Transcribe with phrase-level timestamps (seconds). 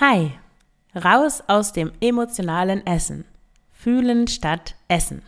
[0.00, 0.30] Hi,
[0.94, 3.24] raus aus dem emotionalen Essen.
[3.72, 5.22] Fühlen statt Essen.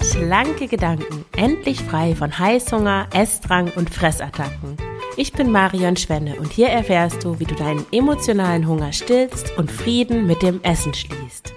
[0.00, 4.78] Schlanke Gedanken, endlich frei von Heißhunger, Essdrang und Fressattacken.
[5.18, 9.70] Ich bin Marion Schwenne und hier erfährst du, wie du deinen emotionalen Hunger stillst und
[9.70, 11.52] Frieden mit dem Essen schließt.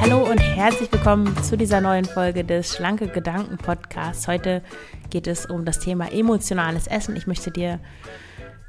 [0.00, 4.26] Hallo und herzlich willkommen zu dieser neuen Folge des Schlanke Gedanken Podcasts.
[4.26, 4.60] Heute
[5.08, 7.14] geht es um das Thema emotionales Essen.
[7.14, 7.78] Ich möchte dir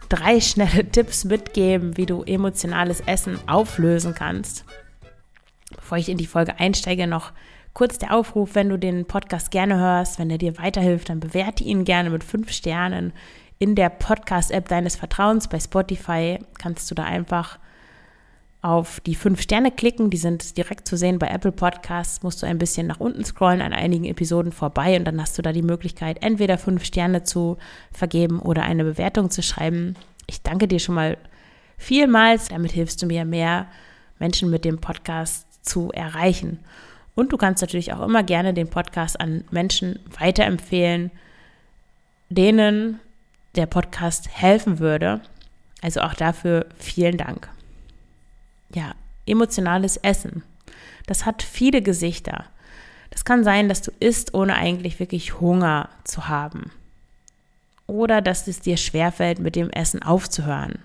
[0.07, 4.65] drei schnelle Tipps mitgeben, wie du emotionales Essen auflösen kannst.
[5.75, 7.31] Bevor ich in die Folge einsteige, noch
[7.73, 11.63] kurz der Aufruf, wenn du den Podcast gerne hörst, wenn er dir weiterhilft, dann bewerte
[11.63, 13.13] ihn gerne mit fünf Sternen
[13.57, 15.47] in der Podcast-App deines Vertrauens.
[15.47, 17.57] Bei Spotify kannst du da einfach
[18.61, 20.09] auf die fünf Sterne klicken.
[20.09, 22.23] Die sind direkt zu sehen bei Apple Podcasts.
[22.23, 25.41] Musst du ein bisschen nach unten scrollen an einigen Episoden vorbei und dann hast du
[25.41, 27.57] da die Möglichkeit, entweder fünf Sterne zu
[27.91, 29.95] vergeben oder eine Bewertung zu schreiben.
[30.27, 31.17] Ich danke dir schon mal
[31.77, 32.49] vielmals.
[32.49, 33.67] Damit hilfst du mir, mehr
[34.19, 36.59] Menschen mit dem Podcast zu erreichen.
[37.15, 41.11] Und du kannst natürlich auch immer gerne den Podcast an Menschen weiterempfehlen,
[42.29, 42.99] denen
[43.55, 45.21] der Podcast helfen würde.
[45.81, 47.49] Also auch dafür vielen Dank
[48.73, 48.93] ja,
[49.25, 50.43] emotionales Essen.
[51.07, 52.45] Das hat viele Gesichter.
[53.09, 56.71] Das kann sein, dass du isst, ohne eigentlich wirklich Hunger zu haben.
[57.87, 60.79] Oder dass es dir schwerfällt, mit dem Essen aufzuhören.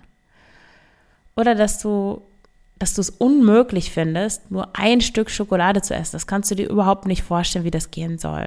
[1.37, 2.23] Oder dass du
[2.79, 6.13] dass du es unmöglich findest, nur ein Stück Schokolade zu essen.
[6.13, 8.47] Das kannst du dir überhaupt nicht vorstellen, wie das gehen soll.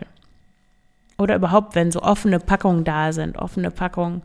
[1.17, 4.21] Oder überhaupt, wenn so offene Packungen da sind, offene Packungen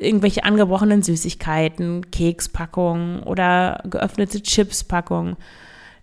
[0.00, 5.36] irgendwelche angebrochenen Süßigkeiten, Kekspackungen oder geöffnete Chipspackungen.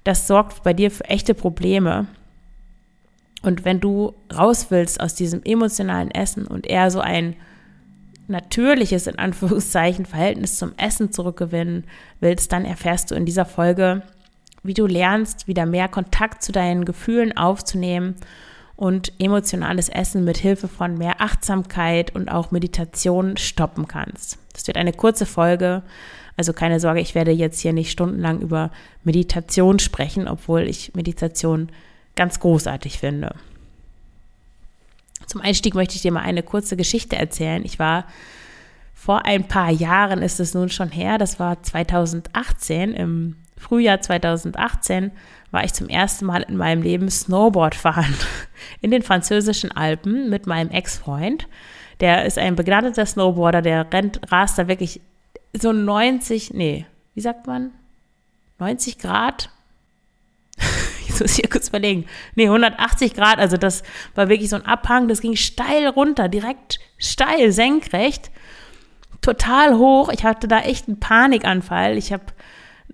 [0.04, 2.08] Das sorgt bei dir für echte Probleme.
[3.42, 7.36] Und wenn du raus willst aus diesem emotionalen Essen und eher so ein
[8.28, 11.84] natürliches, in Anführungszeichen, Verhältnis zum Essen zurückgewinnen
[12.20, 14.02] willst, dann erfährst du in dieser Folge,
[14.64, 18.16] wie du lernst, wieder mehr Kontakt zu deinen Gefühlen aufzunehmen
[18.76, 24.38] und emotionales Essen mit Hilfe von mehr Achtsamkeit und auch Meditation stoppen kannst.
[24.54, 25.84] Das wird eine kurze Folge,
[26.38, 28.72] also keine Sorge, ich werde jetzt hier nicht stundenlang über
[29.04, 31.70] Meditation sprechen, obwohl ich Meditation
[32.16, 33.36] ganz großartig finde.
[35.28, 37.64] Zum Einstieg möchte ich dir mal eine kurze Geschichte erzählen.
[37.64, 38.06] Ich war
[38.94, 45.12] vor ein paar Jahren, ist es nun schon her, das war 2018, im Frühjahr 2018,
[45.52, 48.14] war ich zum ersten Mal in meinem Leben Snowboard fahren
[48.82, 51.48] in den französischen Alpen mit meinem Ex-Freund.
[52.00, 55.00] Der ist ein begnadeter Snowboarder, der rennt, rast da wirklich
[55.54, 57.72] so 90, nee, wie sagt man?
[58.60, 59.50] 90 Grad?
[61.08, 62.06] Jetzt muss ich hier kurz überlegen.
[62.36, 63.84] Nee, 180 Grad, also das
[64.16, 68.32] war wirklich so ein Abhang, das ging steil runter, direkt steil, senkrecht,
[69.22, 70.10] total hoch.
[70.12, 71.98] Ich hatte da echt einen Panikanfall.
[71.98, 72.26] Ich habe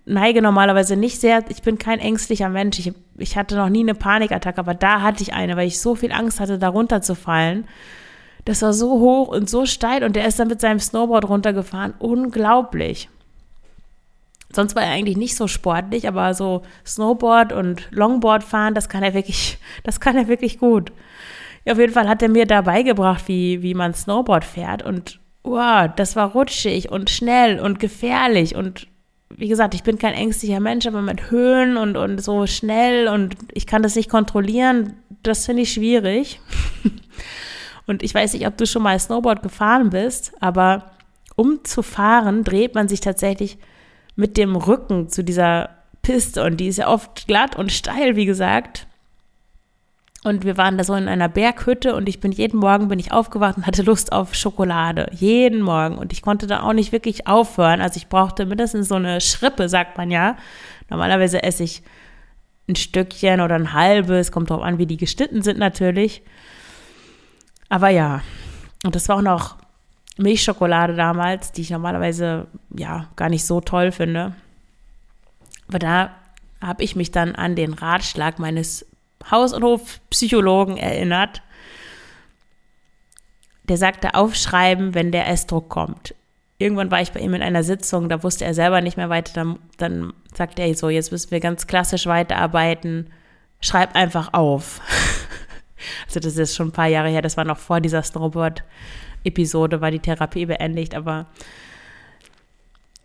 [0.09, 2.80] neige normalerweise nicht sehr, ich bin kein ängstlicher Mensch.
[2.80, 5.96] Ich, ich hatte noch nie eine Panikattacke, aber da hatte ich eine, weil ich so
[5.96, 7.68] viel Angst hatte, da runterzufallen.
[8.46, 11.94] Das war so hoch und so steil und der ist dann mit seinem Snowboard runtergefahren.
[12.00, 13.09] Unglaublich.
[14.52, 19.03] Sonst war er eigentlich nicht so sportlich, aber so Snowboard und Longboard fahren, das kann
[19.03, 20.92] er wirklich, das kann er wirklich gut.
[21.66, 25.19] Ja, auf jeden Fall hat er mir da beigebracht, wie, wie man Snowboard fährt und
[25.44, 28.88] wow, das war rutschig und schnell und gefährlich und
[29.35, 33.35] wie gesagt, ich bin kein ängstlicher Mensch, aber mit Höhen und, und so schnell und
[33.53, 36.40] ich kann das nicht kontrollieren, das finde ich schwierig.
[37.85, 40.91] und ich weiß nicht, ob du schon mal Snowboard gefahren bist, aber
[41.35, 43.57] um zu fahren, dreht man sich tatsächlich
[44.16, 45.69] mit dem Rücken zu dieser
[46.01, 48.88] Piste und die ist ja oft glatt und steil, wie gesagt.
[50.24, 53.13] Und wir waren da so in einer Berghütte und ich bin jeden Morgen bin ich
[53.13, 55.09] aufgewacht und hatte Lust auf Schokolade.
[55.13, 55.97] Jeden Morgen.
[55.97, 57.80] Und ich konnte da auch nicht wirklich aufhören.
[57.80, 60.35] Also ich brauchte mindestens so eine Schrippe, sagt man ja.
[60.90, 61.84] Normalerweise esse ich
[62.68, 64.34] ein Stückchen oder ein halbes.
[64.34, 66.22] Kommt drauf an, wie die geschnitten sind natürlich.
[67.69, 68.21] Aber ja.
[68.83, 69.56] Und das war auch noch
[70.18, 74.36] Milchschokolade damals, die ich normalerweise ja gar nicht so toll finde.
[75.69, 76.12] Aber da
[76.62, 78.86] habe ich mich dann an den Ratschlag meines
[79.31, 81.42] Haus- und Hofpsychologen erinnert.
[83.64, 86.16] Der sagte, aufschreiben, wenn der Essdruck kommt.
[86.58, 89.31] Irgendwann war ich bei ihm in einer Sitzung, da wusste er selber nicht mehr weiter.
[89.34, 93.12] Dann, dann sagte er so, jetzt müssen wir ganz klassisch weiterarbeiten.
[93.62, 94.81] Schreib einfach auf.
[96.08, 99.92] also das ist schon ein paar Jahre her, das war noch vor dieser Snowboard-Episode, war
[99.92, 101.28] die Therapie beendigt, aber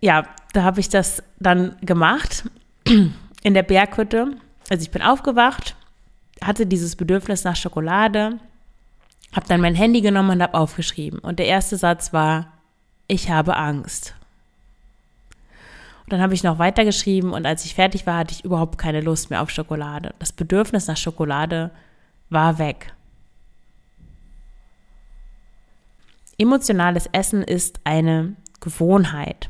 [0.00, 2.44] ja, da habe ich das dann gemacht
[2.84, 4.36] in der Berghütte.
[4.68, 5.76] Also ich bin aufgewacht
[6.46, 8.38] hatte dieses Bedürfnis nach Schokolade
[9.34, 11.18] Habe dann mein Handy genommen und habe aufgeschrieben.
[11.18, 12.52] Und der erste Satz war,
[13.08, 14.14] ich habe Angst.
[16.04, 19.00] Und dann habe ich noch weitergeschrieben und als ich fertig war, hatte ich überhaupt keine
[19.00, 20.14] Lust mehr auf Schokolade.
[20.18, 21.70] Das Bedürfnis nach Schokolade
[22.28, 22.92] war weg.
[26.36, 29.48] Emotionales Essen ist eine Gewohnheit.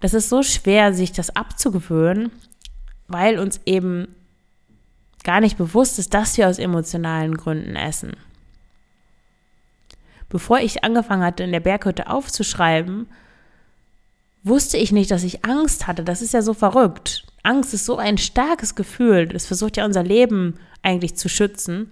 [0.00, 2.30] Das ist so schwer, sich das abzugewöhnen,
[3.08, 4.14] weil uns eben
[5.28, 8.16] gar nicht bewusst ist, dass wir aus emotionalen Gründen essen.
[10.30, 13.06] Bevor ich angefangen hatte, in der Berghütte aufzuschreiben,
[14.42, 16.02] wusste ich nicht, dass ich Angst hatte.
[16.02, 17.26] Das ist ja so verrückt.
[17.42, 19.26] Angst ist so ein starkes Gefühl.
[19.26, 21.90] Das versucht ja unser Leben eigentlich zu schützen.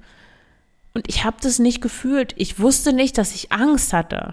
[0.94, 2.32] Und ich habe das nicht gefühlt.
[2.38, 4.32] Ich wusste nicht, dass ich Angst hatte.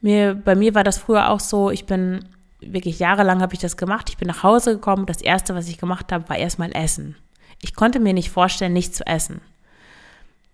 [0.00, 2.24] Mir, bei mir war das früher auch so, ich bin
[2.60, 4.08] wirklich jahrelang habe ich das gemacht.
[4.08, 5.06] Ich bin nach Hause gekommen.
[5.06, 7.16] Das erste, was ich gemacht habe, war erstmal Essen.
[7.60, 9.40] Ich konnte mir nicht vorstellen, nicht zu essen.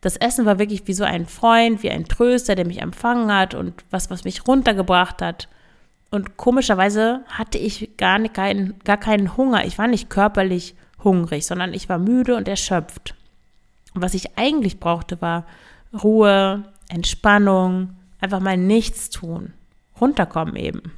[0.01, 3.55] Das Essen war wirklich wie so ein Freund, wie ein Tröster, der mich empfangen hat
[3.55, 5.49] und was, was mich runtergebracht hat.
[6.11, 9.65] Und komischerweise hatte ich gar, nicht, keinen, gar keinen Hunger.
[9.65, 13.15] Ich war nicht körperlich hungrig, sondern ich war müde und erschöpft.
[13.95, 15.47] Und was ich eigentlich brauchte, war
[16.03, 19.53] Ruhe, Entspannung, einfach mal nichts tun,
[20.01, 20.93] runterkommen eben.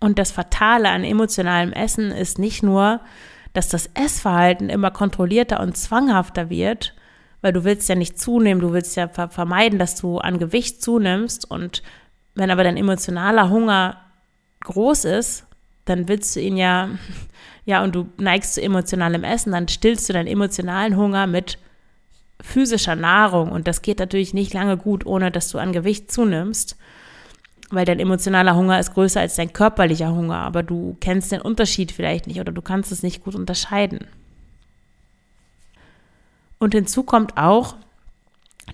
[0.00, 3.00] Und das Fatale an emotionalem Essen ist nicht nur,
[3.52, 6.94] dass das Essverhalten immer kontrollierter und zwanghafter wird,
[7.40, 11.50] weil du willst ja nicht zunehmen, du willst ja vermeiden, dass du an Gewicht zunimmst.
[11.50, 11.82] Und
[12.34, 13.98] wenn aber dein emotionaler Hunger
[14.60, 15.46] groß ist,
[15.86, 16.90] dann willst du ihn ja,
[17.64, 21.58] ja, und du neigst zu emotionalem Essen, dann stillst du deinen emotionalen Hunger mit
[22.42, 23.50] physischer Nahrung.
[23.50, 26.76] Und das geht natürlich nicht lange gut, ohne dass du an Gewicht zunimmst
[27.70, 31.92] weil dein emotionaler Hunger ist größer als dein körperlicher Hunger, aber du kennst den Unterschied
[31.92, 34.06] vielleicht nicht oder du kannst es nicht gut unterscheiden.
[36.58, 37.76] Und hinzu kommt auch,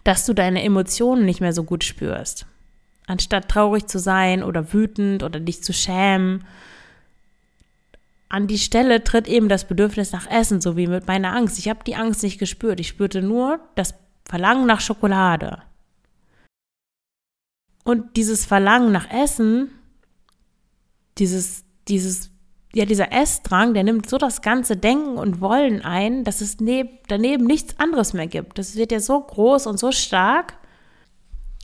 [0.05, 2.47] dass du deine Emotionen nicht mehr so gut spürst.
[3.06, 6.45] Anstatt traurig zu sein oder wütend oder dich zu schämen,
[8.29, 11.59] an die Stelle tritt eben das Bedürfnis nach Essen, so wie mit meiner Angst.
[11.59, 12.81] Ich habe die Angst nicht gespürt.
[12.81, 15.59] Ich spürte nur das Verlangen nach Schokolade.
[17.84, 19.70] Und dieses Verlangen nach Essen,
[21.19, 22.31] dieses, dieses,
[22.75, 27.06] ja, dieser Essdrang, der nimmt so das ganze Denken und Wollen ein, dass es neb,
[27.08, 28.58] daneben nichts anderes mehr gibt.
[28.58, 30.55] Das wird ja so groß und so stark.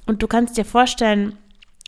[0.06, 1.38] Und du kannst dir vorstellen,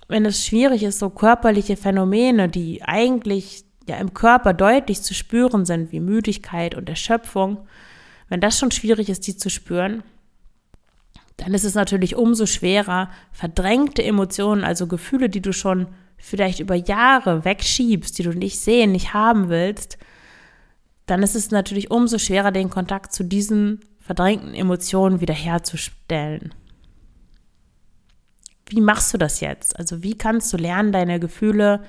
[0.09, 5.65] wenn es schwierig ist, so körperliche Phänomene, die eigentlich ja im Körper deutlich zu spüren
[5.65, 7.59] sind, wie Müdigkeit und Erschöpfung,
[8.29, 10.03] wenn das schon schwierig ist, die zu spüren,
[11.41, 15.87] dann ist es natürlich umso schwerer, verdrängte Emotionen, also Gefühle, die du schon
[16.19, 19.97] vielleicht über Jahre wegschiebst, die du nicht sehen, nicht haben willst,
[21.07, 26.53] dann ist es natürlich umso schwerer, den Kontakt zu diesen verdrängten Emotionen wiederherzustellen.
[28.67, 29.79] Wie machst du das jetzt?
[29.79, 31.83] Also wie kannst du lernen, deine Gefühle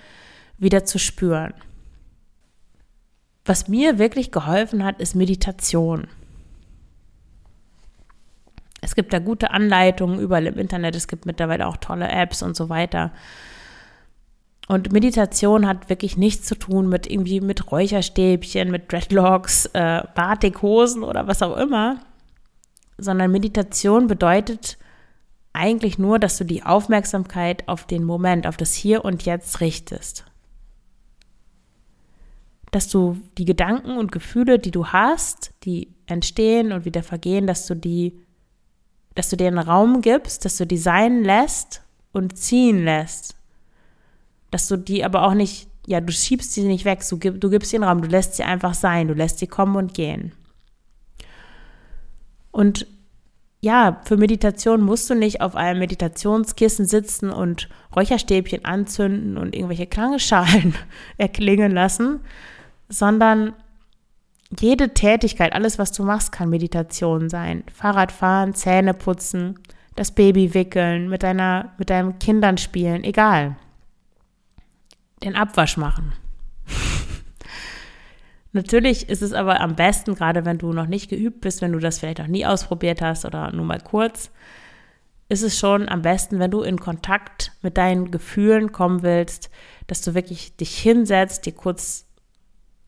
[0.57, 1.53] wieder zu spüren?
[3.43, 6.07] Was mir wirklich geholfen hat, ist Meditation.
[8.91, 10.97] Es gibt da gute Anleitungen überall im Internet.
[10.97, 13.13] Es gibt mittlerweile auch tolle Apps und so weiter.
[14.67, 21.03] Und Meditation hat wirklich nichts zu tun mit irgendwie mit Räucherstäbchen, mit Dreadlocks, äh, Batikhosen
[21.03, 22.01] oder was auch immer,
[22.97, 24.77] sondern Meditation bedeutet
[25.53, 30.25] eigentlich nur, dass du die Aufmerksamkeit auf den Moment, auf das Hier und Jetzt richtest.
[32.71, 37.65] Dass du die Gedanken und Gefühle, die du hast, die entstehen und wieder vergehen, dass
[37.67, 38.19] du die
[39.15, 41.81] dass du dir einen Raum gibst, dass du die sein lässt
[42.13, 43.35] und ziehen lässt.
[44.51, 47.73] Dass du die aber auch nicht, ja, du schiebst sie nicht weg, du, du gibst
[47.73, 50.33] ihnen Raum, du lässt sie einfach sein, du lässt sie kommen und gehen.
[52.51, 52.85] Und
[53.61, 59.85] ja, für Meditation musst du nicht auf einem Meditationskissen sitzen und Räucherstäbchen anzünden und irgendwelche
[59.85, 60.73] Klangschalen
[61.17, 62.21] erklingen lassen,
[62.89, 63.53] sondern
[64.59, 67.63] jede Tätigkeit, alles, was du machst, kann Meditation sein.
[67.73, 69.59] Fahrradfahren, Zähne putzen,
[69.95, 73.55] das Baby wickeln, mit, deiner, mit deinen Kindern spielen, egal.
[75.23, 76.13] Den Abwasch machen.
[78.51, 81.79] Natürlich ist es aber am besten, gerade wenn du noch nicht geübt bist, wenn du
[81.79, 84.31] das vielleicht noch nie ausprobiert hast oder nur mal kurz,
[85.29, 89.49] ist es schon am besten, wenn du in Kontakt mit deinen Gefühlen kommen willst,
[89.87, 92.05] dass du wirklich dich hinsetzt, dir kurz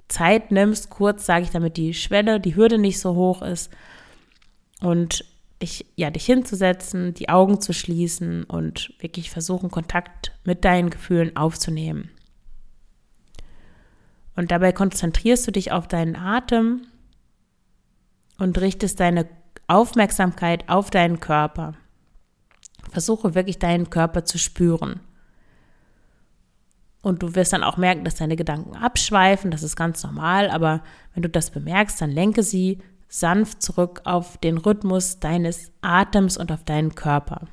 [0.08, 3.72] Zeit nimmst, kurz sage ich, damit die Schwelle, die Hürde nicht so hoch ist
[4.82, 5.26] und
[5.62, 11.36] dich, ja, dich hinzusetzen, die Augen zu schließen und wirklich versuchen, Kontakt mit deinen Gefühlen
[11.36, 12.12] aufzunehmen.
[14.36, 16.82] Und dabei konzentrierst du dich auf deinen Atem
[18.40, 19.28] und richtest deine
[19.68, 21.76] Aufmerksamkeit auf deinen Körper.
[22.92, 25.00] Versuche wirklich deinen Körper zu spüren.
[27.04, 30.82] Und du wirst dann auch merken, dass deine Gedanken abschweifen, das ist ganz normal, aber
[31.14, 32.80] wenn du das bemerkst, dann lenke sie
[33.10, 37.48] sanft zurück auf den Rhythmus deines Atems und auf deinen Körper.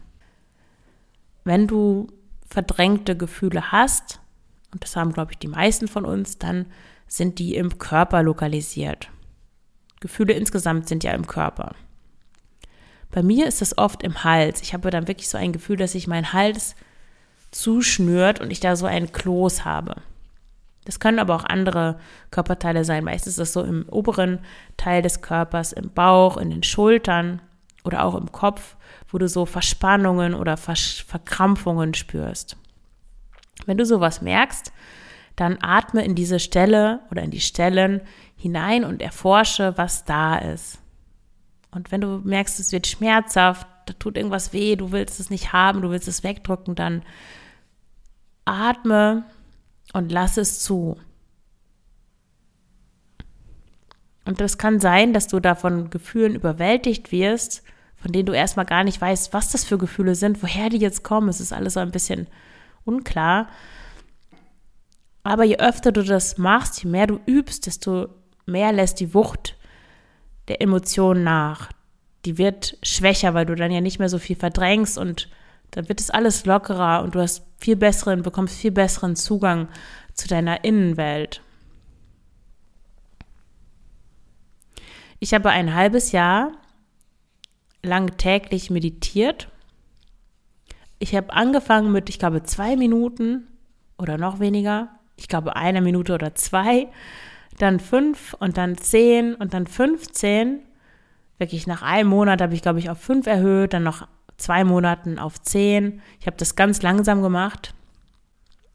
[1.44, 2.06] Wenn du
[2.48, 4.20] verdrängte Gefühle hast,
[4.72, 6.66] und das haben, glaube ich, die meisten von uns, dann
[7.08, 9.10] sind die im Körper lokalisiert.
[10.00, 11.74] Gefühle insgesamt sind ja im Körper.
[13.10, 14.62] Bei mir ist das oft im Hals.
[14.62, 16.76] Ich habe dann wirklich so ein Gefühl, dass sich mein Hals
[17.50, 19.96] zuschnürt und ich da so einen Kloß habe.
[20.84, 21.98] Das können aber auch andere
[22.30, 23.04] Körperteile sein.
[23.04, 24.40] Meistens ist das so im oberen
[24.76, 27.42] Teil des Körpers, im Bauch, in den Schultern
[27.84, 28.76] oder auch im Kopf,
[29.08, 32.56] wo du so Verspannungen oder Verkrampfungen spürst.
[33.66, 34.72] Wenn du sowas merkst,
[35.36, 38.00] dann atme in diese Stelle oder in die Stellen
[38.36, 40.78] hinein und erforsche, was da ist.
[41.70, 45.52] Und wenn du merkst, es wird schmerzhaft, da tut irgendwas weh, du willst es nicht
[45.52, 47.02] haben, du willst es wegdrücken, dann
[48.44, 49.24] atme
[49.92, 50.96] und lass es zu.
[54.24, 57.62] Und das kann sein, dass du davon Gefühlen überwältigt wirst,
[57.96, 61.02] von denen du erstmal gar nicht weißt, was das für Gefühle sind, woher die jetzt
[61.02, 61.28] kommen.
[61.28, 62.28] Es ist alles so ein bisschen
[62.84, 63.48] unklar.
[65.22, 68.08] Aber je öfter du das machst, je mehr du übst, desto
[68.46, 69.56] mehr lässt die Wucht
[70.48, 71.70] der Emotionen nach.
[72.24, 75.28] Die wird schwächer, weil du dann ja nicht mehr so viel verdrängst und
[75.70, 79.68] dann wird es alles lockerer und du hast viel besseren, bekommst viel besseren Zugang
[80.14, 81.42] zu deiner Innenwelt.
[85.18, 86.52] Ich habe ein halbes Jahr
[87.82, 89.48] lang täglich meditiert.
[90.98, 93.46] Ich habe angefangen mit, ich glaube, zwei Minuten
[93.98, 94.88] oder noch weniger.
[95.16, 96.88] Ich glaube, eine Minute oder zwei.
[97.58, 100.60] Dann fünf und dann zehn und dann 15.
[101.38, 104.06] Wirklich nach einem Monat habe ich, glaube ich, auf fünf erhöht, dann noch
[104.40, 106.02] zwei Monaten auf zehn.
[106.20, 107.74] Ich habe das ganz langsam gemacht.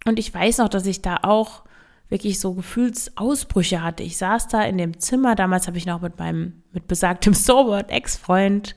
[0.06, 1.64] Und ich weiß noch, dass ich da auch
[2.10, 4.04] wirklich so Gefühlsausbrüche hatte.
[4.04, 7.90] Ich saß da in dem Zimmer, damals habe ich noch mit meinem, mit besagtem Sober
[7.90, 8.76] Ex-Freund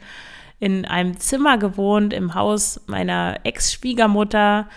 [0.58, 4.68] in einem Zimmer gewohnt, im Haus meiner Ex-Schwiegermutter.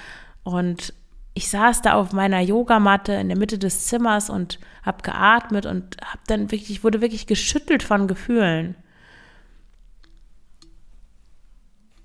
[0.44, 0.94] Und
[1.34, 5.98] ich saß da auf meiner Yogamatte in der Mitte des Zimmers und habe geatmet und
[6.04, 8.76] habe dann wirklich, wurde wirklich geschüttelt von Gefühlen.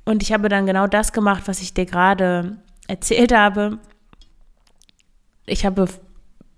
[0.06, 3.78] Und ich habe dann genau das gemacht, was ich dir gerade erzählt habe.
[5.44, 5.88] Ich habe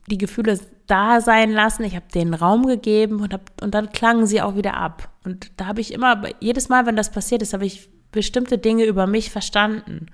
[0.06, 4.26] die Gefühle da sein lassen, ich habe denen Raum gegeben und, hab, und dann klangen
[4.26, 5.10] sie auch wieder ab.
[5.24, 8.84] Und da habe ich immer, jedes Mal, wenn das passiert ist, habe ich bestimmte Dinge
[8.84, 10.06] über mich verstanden.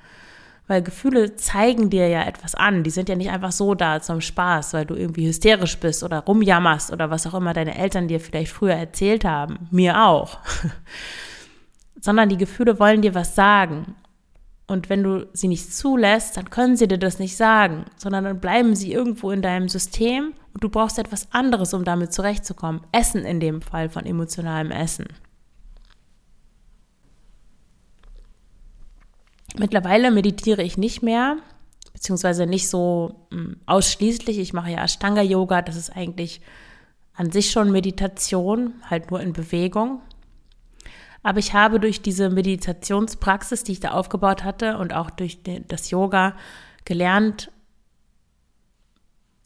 [0.67, 2.85] Weil Gefühle zeigen dir ja etwas an.
[2.85, 6.21] Die sind ja nicht einfach so da zum Spaß, weil du irgendwie hysterisch bist oder
[6.21, 9.69] rumjammerst oder was auch immer deine Eltern dir vielleicht früher erzählt haben.
[9.71, 10.38] Mir auch.
[12.04, 13.94] sondern die Gefühle wollen dir was sagen.
[14.66, 18.40] Und wenn du sie nicht zulässt, dann können sie dir das nicht sagen, sondern dann
[18.40, 22.82] bleiben sie irgendwo in deinem System und du brauchst etwas anderes, um damit zurechtzukommen.
[22.92, 25.06] Essen in dem Fall von emotionalem Essen.
[29.56, 31.38] Mittlerweile meditiere ich nicht mehr,
[31.94, 34.38] beziehungsweise nicht so hm, ausschließlich.
[34.38, 36.42] Ich mache ja Ashtanga-Yoga, das ist eigentlich
[37.14, 40.02] an sich schon Meditation, halt nur in Bewegung.
[41.25, 45.90] Aber ich habe durch diese Meditationspraxis, die ich da aufgebaut hatte und auch durch das
[45.90, 46.37] Yoga
[46.85, 47.50] gelernt,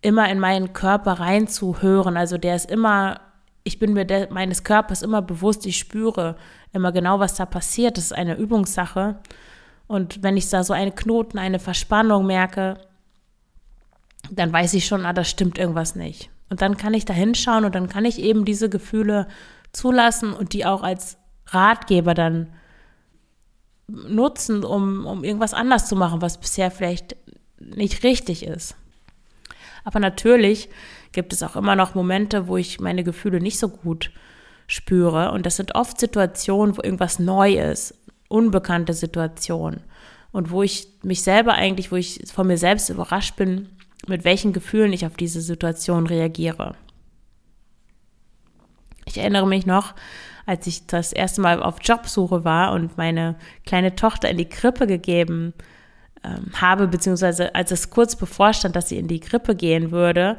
[0.02, 2.16] immer in meinen Körper reinzuhören.
[2.16, 3.20] Also der ist immer,
[3.62, 6.36] ich bin mir der, meines Körpers immer bewusst, ich spüre
[6.72, 7.96] immer genau, was da passiert.
[7.96, 9.20] Das ist eine Übungssache.
[9.86, 12.78] Und wenn ich da so einen Knoten, eine Verspannung merke,
[14.32, 16.28] dann weiß ich schon, ah, das stimmt irgendwas nicht.
[16.50, 19.28] Und dann kann ich da hinschauen und dann kann ich eben diese Gefühle
[19.70, 21.17] zulassen und die auch als
[21.48, 22.52] Ratgeber dann
[23.88, 27.16] nutzen, um, um irgendwas anders zu machen, was bisher vielleicht
[27.58, 28.76] nicht richtig ist.
[29.84, 30.68] Aber natürlich
[31.12, 34.10] gibt es auch immer noch Momente, wo ich meine Gefühle nicht so gut
[34.66, 35.32] spüre.
[35.32, 37.94] Und das sind oft Situationen, wo irgendwas neu ist,
[38.28, 39.80] unbekannte Situationen.
[40.30, 43.70] Und wo ich mich selber eigentlich, wo ich von mir selbst überrascht bin,
[44.06, 46.74] mit welchen Gefühlen ich auf diese Situation reagiere.
[49.06, 49.94] Ich erinnere mich noch,
[50.48, 53.36] als ich das erste Mal auf Jobsuche war und meine
[53.66, 55.52] kleine Tochter in die Krippe gegeben
[56.24, 60.38] ähm, habe, beziehungsweise als es kurz bevorstand, dass sie in die Krippe gehen würde,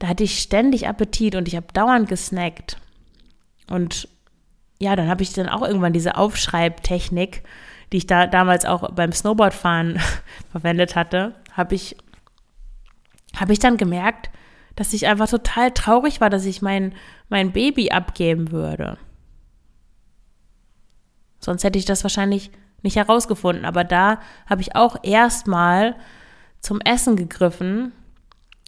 [0.00, 2.78] da hatte ich ständig Appetit und ich habe dauernd gesnackt.
[3.70, 4.08] Und
[4.80, 7.44] ja, dann habe ich dann auch irgendwann diese Aufschreibtechnik,
[7.92, 10.00] die ich da damals auch beim Snowboardfahren
[10.50, 11.96] verwendet hatte, habe ich,
[13.36, 14.30] habe ich dann gemerkt,
[14.74, 16.92] dass ich einfach total traurig war, dass ich mein,
[17.28, 18.98] mein Baby abgeben würde.
[21.44, 22.50] Sonst hätte ich das wahrscheinlich
[22.82, 23.64] nicht herausgefunden.
[23.64, 25.94] Aber da habe ich auch erstmal
[26.60, 27.92] zum Essen gegriffen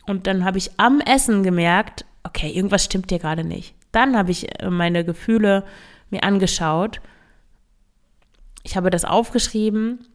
[0.07, 3.75] und dann habe ich am Essen gemerkt, okay, irgendwas stimmt hier gerade nicht.
[3.93, 5.65] Dann habe ich äh, meine Gefühle
[6.11, 7.01] mir angeschaut.
[8.63, 10.07] Ich habe das aufgeschrieben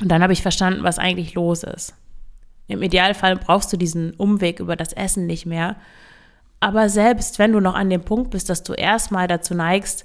[0.00, 1.94] und dann habe ich verstanden, was eigentlich los ist.
[2.66, 5.76] Im Idealfall brauchst du diesen Umweg über das Essen nicht mehr.
[6.60, 10.04] Aber selbst wenn du noch an dem Punkt bist, dass du erstmal dazu neigst,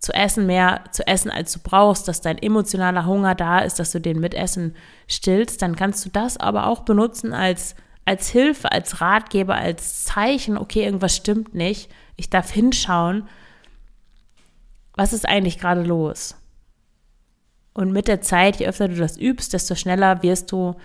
[0.00, 3.92] zu essen, mehr zu essen, als du brauchst, dass dein emotionaler Hunger da ist, dass
[3.92, 4.74] du den Mitessen
[5.06, 7.74] stillst, dann kannst du das aber auch benutzen als,
[8.06, 13.28] als Hilfe, als Ratgeber, als Zeichen, okay, irgendwas stimmt nicht, ich darf hinschauen,
[14.94, 16.34] was ist eigentlich gerade los?
[17.74, 20.76] Und mit der Zeit, je öfter du das übst, desto schneller wirst du,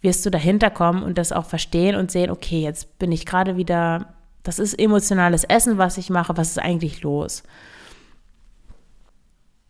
[0.00, 3.56] wirst du dahinter kommen und das auch verstehen und sehen, okay, jetzt bin ich gerade
[3.56, 4.14] wieder,
[4.44, 7.42] das ist emotionales Essen, was ich mache, was ist eigentlich los?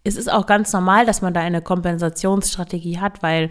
[0.09, 3.50] Es ist auch ganz normal, dass man da eine Kompensationsstrategie hat, weil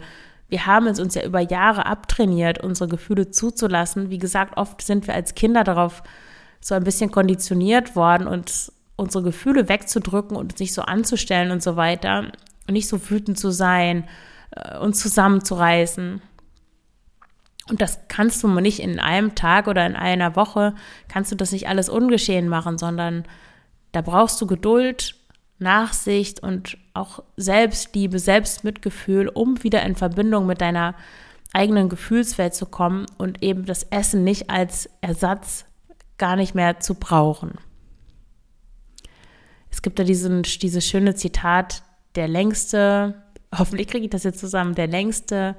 [0.50, 4.10] wir haben es uns ja über Jahre abtrainiert, unsere Gefühle zuzulassen.
[4.10, 6.04] Wie gesagt, oft sind wir als Kinder darauf
[6.60, 11.62] so ein bisschen konditioniert worden und unsere Gefühle wegzudrücken und uns nicht so anzustellen und
[11.62, 12.32] so weiter
[12.68, 14.06] und nicht so wütend zu sein,
[14.52, 16.22] äh, uns zusammenzureißen.
[17.70, 20.74] Und das kannst du nicht in einem Tag oder in einer Woche,
[21.10, 23.26] kannst du das nicht alles ungeschehen machen, sondern
[23.92, 25.17] da brauchst du Geduld,
[25.60, 30.96] Nachsicht und auch Selbstliebe, Selbstmitgefühl, um wieder in Verbindung mit deiner
[31.54, 35.66] eigenen Gefühlswelt zu kommen und eben das Essen nicht als Ersatz
[36.18, 37.56] gar nicht mehr zu brauchen.
[39.72, 41.84] Es gibt da diesen, dieses schöne Zitat,
[42.16, 43.16] der längste,
[43.58, 45.56] hoffentlich kriege ich das jetzt zusammen, der längste,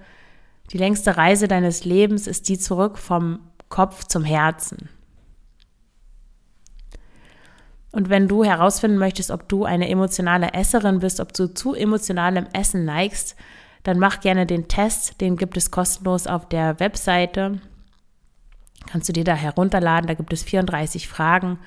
[0.72, 4.88] die längste Reise deines Lebens ist die zurück vom Kopf zum Herzen.
[7.98, 12.46] Und wenn du herausfinden möchtest, ob du eine emotionale Esserin bist, ob du zu emotionalem
[12.52, 13.34] Essen neigst,
[13.82, 15.20] dann mach gerne den Test.
[15.20, 17.60] Den gibt es kostenlos auf der Webseite.
[18.86, 20.06] Kannst du dir da herunterladen.
[20.06, 21.58] Da gibt es 34 Fragen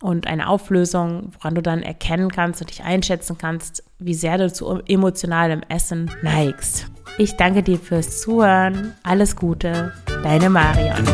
[0.00, 4.52] und eine Auflösung, woran du dann erkennen kannst und dich einschätzen kannst, wie sehr du
[4.52, 6.86] zu emotionalem Essen neigst.
[7.18, 8.94] Ich danke dir fürs Zuhören.
[9.02, 11.04] Alles Gute, deine Marion.